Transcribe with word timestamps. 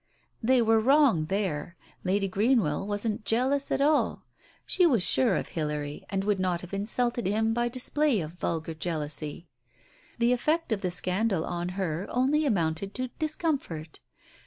They 0.41 0.63
were 0.63 0.79
wrong 0.79 1.25
there, 1.27 1.75
Lady 2.03 2.27
Greenwell 2.27 2.87
wasn't 2.87 3.23
jealous 3.23 3.69
at 3.71 3.81
aH. 3.81 4.17
She 4.65 4.87
was 4.87 5.03
sure 5.03 5.35
of 5.35 5.49
Hilary, 5.49 6.07
and 6.09 6.23
would 6.23 6.39
not 6.39 6.61
have 6.61 6.73
insulted 6.73 7.27
him 7.27 7.53
by 7.53 7.69
display 7.69 8.19
of 8.19 8.31
vulgar 8.31 8.73
jealousy. 8.73 9.47
The 10.17 10.33
effect 10.33 10.71
of 10.71 10.81
the 10.81 10.89
scandal 10.89 11.45
on 11.45 11.69
her 11.77 12.07
only 12.09 12.47
amounted 12.47 12.95
to 12.95 13.09
discomfort. 13.19 13.99